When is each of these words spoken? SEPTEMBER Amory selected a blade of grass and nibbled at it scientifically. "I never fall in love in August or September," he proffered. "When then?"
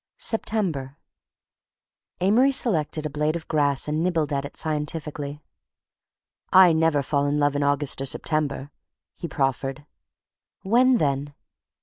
SEPTEMBER 0.17 0.97
Amory 2.21 2.51
selected 2.51 3.05
a 3.05 3.09
blade 3.11 3.35
of 3.35 3.47
grass 3.47 3.87
and 3.87 4.01
nibbled 4.03 4.33
at 4.33 4.45
it 4.45 4.57
scientifically. 4.57 5.43
"I 6.51 6.73
never 6.73 7.03
fall 7.03 7.27
in 7.27 7.37
love 7.37 7.55
in 7.55 7.61
August 7.61 8.01
or 8.01 8.07
September," 8.07 8.71
he 9.13 9.27
proffered. 9.27 9.85
"When 10.63 10.97
then?" 10.97 11.35